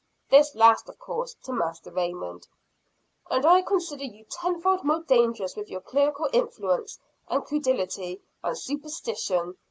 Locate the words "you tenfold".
4.03-4.83